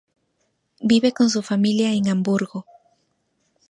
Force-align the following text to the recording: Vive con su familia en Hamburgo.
Vive 0.81 1.11
con 1.13 1.29
su 1.29 1.43
familia 1.43 1.93
en 1.93 2.07
Hamburgo. 2.09 2.65